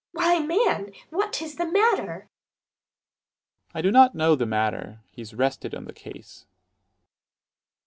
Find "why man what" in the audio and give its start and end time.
0.13-1.39